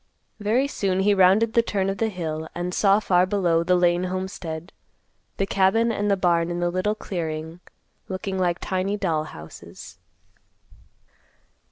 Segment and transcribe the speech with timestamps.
[0.39, 4.05] Very soon he rounded the turn of the hill, and saw far below the Lane
[4.05, 4.71] homestead;
[5.37, 7.59] the cabin and the barn in the little clearing
[8.07, 9.99] looking like tiny doll houses.